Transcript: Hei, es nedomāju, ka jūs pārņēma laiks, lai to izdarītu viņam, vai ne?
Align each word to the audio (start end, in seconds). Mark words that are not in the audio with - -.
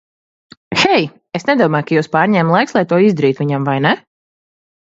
Hei, 0.83 1.01
es 1.39 1.45
nedomāju, 1.49 1.87
ka 1.91 1.97
jūs 1.97 2.11
pārņēma 2.17 2.57
laiks, 2.57 2.75
lai 2.79 2.85
to 2.95 2.99
izdarītu 3.11 3.45
viņam, 3.47 3.73
vai 3.73 3.77
ne? 3.89 3.93